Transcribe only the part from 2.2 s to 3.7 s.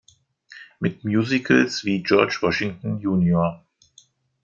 Washington Jr.